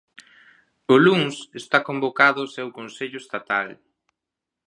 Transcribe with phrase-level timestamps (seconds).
[0.93, 3.67] O luns está convocado o seu Consello Estatal.